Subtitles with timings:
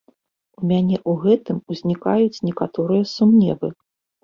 [0.61, 3.75] У мяне у гэтым узнікаюць некаторыя сумневы.